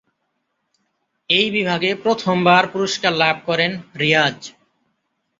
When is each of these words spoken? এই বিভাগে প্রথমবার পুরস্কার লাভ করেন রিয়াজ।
এই 1.29 1.47
বিভাগে 1.51 1.91
প্রথমবার 2.03 2.63
পুরস্কার 2.67 3.13
লাভ 3.13 3.35
করেন 3.45 3.71
রিয়াজ। 3.99 4.37